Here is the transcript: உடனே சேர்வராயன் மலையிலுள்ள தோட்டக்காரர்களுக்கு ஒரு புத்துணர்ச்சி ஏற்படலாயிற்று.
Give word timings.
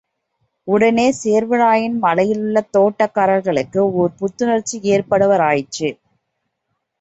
உடனே 0.67 1.05
சேர்வராயன் 1.23 1.97
மலையிலுள்ள 1.99 2.63
தோட்டக்காரர்களுக்கு 2.77 3.79
ஒரு 3.93 4.11
புத்துணர்ச்சி 4.19 4.79
ஏற்படலாயிற்று. 4.93 5.91